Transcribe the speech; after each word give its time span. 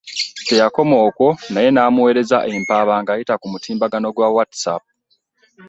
Teyakoma 0.47 0.95
okwo 1.07 1.27
naye 1.53 1.69
n'amuweereza 1.71 2.37
empaaba 2.53 2.93
ng'ayita 3.01 3.35
ku 3.41 3.45
mutimbagano 3.53 4.07
gwa 4.15 4.27
WhatsApp. 4.35 4.83